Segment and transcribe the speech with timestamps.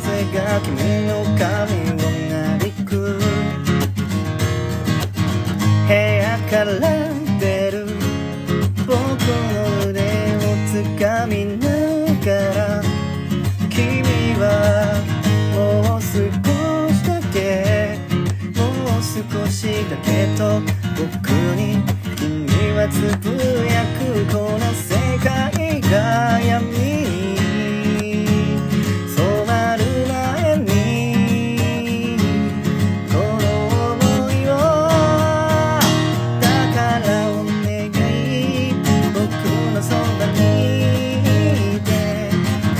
[0.00, 1.94] 風が君の髪を
[2.30, 3.18] なびく。
[5.86, 6.72] 部屋から
[7.38, 7.86] 出る。
[8.86, 10.40] 僕の腕を
[10.72, 11.68] 掴みな
[12.24, 12.82] がら。
[13.68, 14.02] 君
[14.38, 14.44] は
[15.54, 15.58] も
[15.96, 17.36] う少しだけ。
[18.56, 18.60] も
[18.98, 19.12] う少
[19.50, 19.58] し
[19.90, 20.40] だけと
[20.96, 21.60] 僕に
[22.16, 23.28] 君はつぶ
[23.66, 24.00] やく
[24.32, 24.89] この世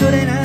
[0.00, 0.39] couldn't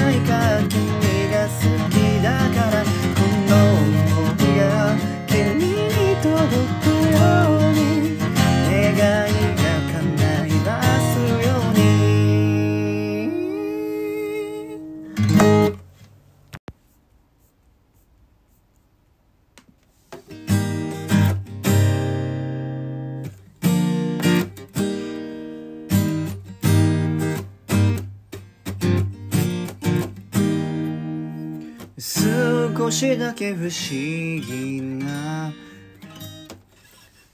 [31.97, 35.53] 少しだけ不思議な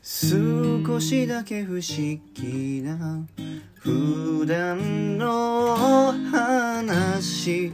[0.03, 3.25] 少しだけ不思議な
[3.79, 7.73] 普段の話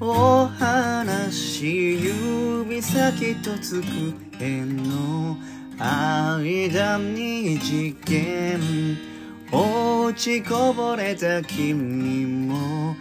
[0.00, 5.36] お話指先と机の
[5.78, 8.58] 間に事件
[9.52, 12.96] 落ちこぼれた君も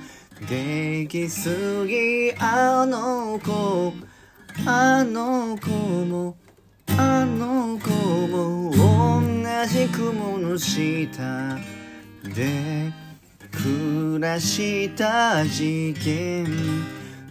[0.47, 3.94] 出来すぎあの子。
[4.67, 6.38] あの子も
[6.88, 7.89] あの子
[8.28, 11.57] も同じ雲の下
[12.23, 12.91] で
[13.51, 16.47] 暮らした事件。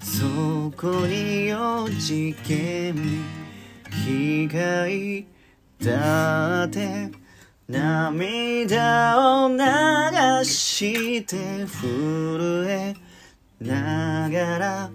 [0.03, 2.95] そこによ事件。
[4.07, 5.27] 被害
[5.83, 7.11] だって
[7.69, 13.04] 涙を流して震え
[13.61, 14.91] ながら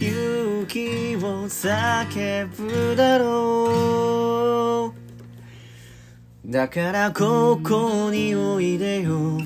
[0.00, 6.50] 勇気を叫ぶだろう。
[6.50, 9.38] だからここにおいでよ。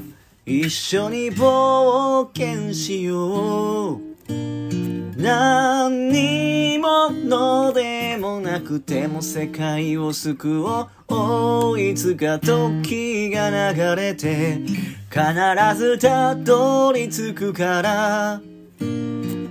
[0.44, 4.02] 一緒に冒険しよう。
[5.16, 10.64] 何にものでもなくても世界を救
[11.08, 11.80] おう。
[11.80, 14.60] いつか時が流れて
[15.12, 15.22] 必
[15.76, 18.40] ずたどり着くから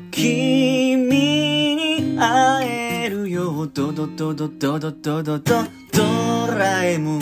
[0.09, 5.63] 君に会えるよドドドドドドドドド
[5.94, 7.21] ドラえもん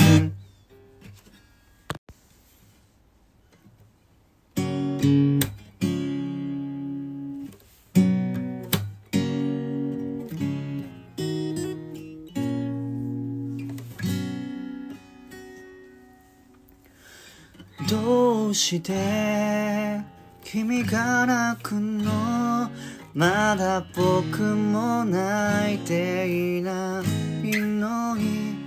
[17.90, 20.02] どうして
[20.44, 22.70] 君が泣くの
[23.14, 27.04] まだ僕も泣いていな
[27.44, 28.60] いのに。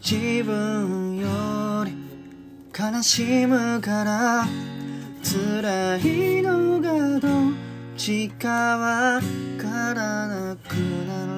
[0.00, 1.92] 自分より
[2.72, 4.46] 悲しむから
[5.22, 7.52] 辛いのがどっ
[7.96, 8.48] ちか
[8.78, 9.20] わ
[9.60, 11.37] からなくなる。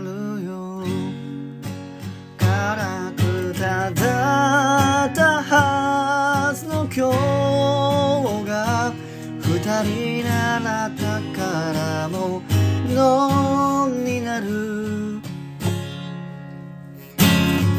[14.05, 15.21] になる。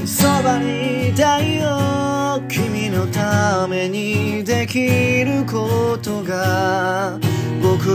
[0.06, 2.42] そばにいたいよ。
[2.50, 7.20] 君のためにできることが
[7.62, 7.86] 僕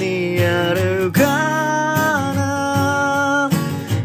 [0.00, 1.22] にあるか
[2.34, 3.50] な。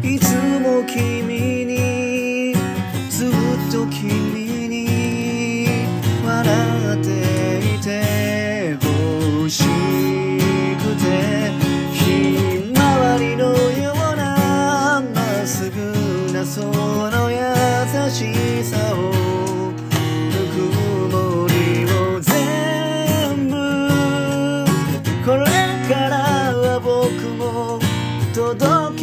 [0.04, 2.54] いつも君に
[3.10, 3.32] ずっ
[3.72, 5.68] と君に
[6.26, 6.46] 笑
[6.96, 7.35] って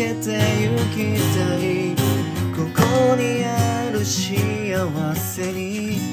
[0.03, 1.95] けてゆきたい。
[2.57, 6.12] ここにある幸せに。